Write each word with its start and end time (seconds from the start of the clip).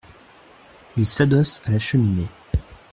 Il 0.97 1.05
s’adosse 1.05 1.61
à 1.65 1.69
la 1.69 1.77
cheminée. 1.77 2.27